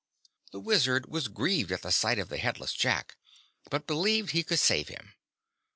The 0.51 0.59
Wizard 0.59 1.05
was 1.11 1.27
grieved 1.27 1.71
at 1.71 1.83
the 1.83 1.91
sight 1.91 2.17
of 2.17 2.29
the 2.29 2.39
headless 2.39 2.73
Jack, 2.73 3.17
but 3.69 3.85
believed 3.85 4.31
he 4.31 4.41
could 4.41 4.57
save 4.57 4.87
him. 4.87 5.13